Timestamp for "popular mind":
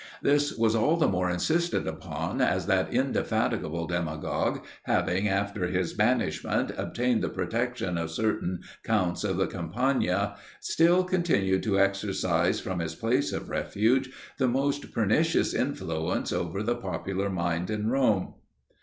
16.75-17.69